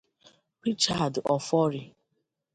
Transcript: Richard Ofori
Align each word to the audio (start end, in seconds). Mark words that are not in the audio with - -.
Richard 0.65 1.21
Ofori 1.29 1.93